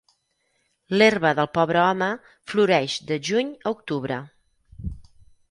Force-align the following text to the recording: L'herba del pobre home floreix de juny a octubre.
L'herba 0.95 1.33
del 1.39 1.49
pobre 1.57 1.81
home 1.81 2.07
floreix 2.53 2.97
de 3.13 3.19
juny 3.29 3.53
a 3.61 3.75
octubre. 3.77 4.19